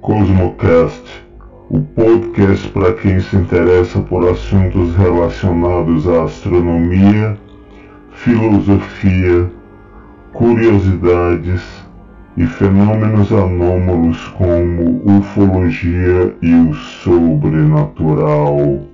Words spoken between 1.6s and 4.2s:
o podcast para quem se interessa